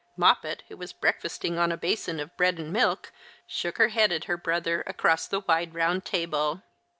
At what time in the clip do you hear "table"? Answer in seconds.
6.05-6.63